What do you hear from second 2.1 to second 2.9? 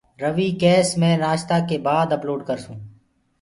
اپلوڊ ڪرسونٚ